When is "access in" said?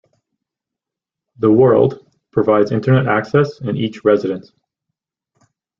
3.05-3.77